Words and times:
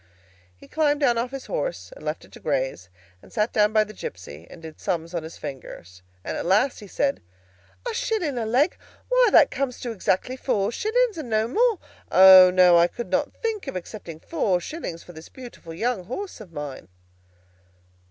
He 0.57 0.67
climbed 0.67 1.01
down 1.01 1.19
off 1.19 1.29
his 1.29 1.45
horse, 1.45 1.93
and 1.95 2.03
left 2.03 2.25
it 2.25 2.31
to 2.31 2.39
graze, 2.39 2.89
and 3.21 3.31
sat 3.31 3.53
down 3.53 3.71
by 3.71 3.83
the 3.83 3.93
gipsy, 3.93 4.47
and 4.49 4.59
did 4.63 4.79
sums 4.79 5.13
on 5.13 5.21
his 5.21 5.37
fingers, 5.37 6.01
and 6.23 6.35
at 6.35 6.43
last 6.47 6.79
he 6.79 6.87
said, 6.87 7.21
"A 7.87 7.93
shilling 7.93 8.35
a 8.39 8.47
leg? 8.47 8.79
Why, 9.09 9.29
that 9.31 9.51
comes 9.51 9.79
to 9.81 9.91
exactly 9.91 10.35
four 10.37 10.71
shillings, 10.71 11.19
and 11.19 11.29
no 11.29 11.47
more. 11.47 11.77
O, 12.11 12.49
no; 12.51 12.79
I 12.79 12.87
could 12.87 13.11
not 13.11 13.31
think 13.43 13.67
of 13.67 13.75
accepting 13.75 14.19
four 14.19 14.59
shillings 14.59 15.03
for 15.03 15.13
this 15.13 15.29
beautiful 15.29 15.71
young 15.71 16.05
horse 16.05 16.41
of 16.41 16.51
mine." 16.51 16.87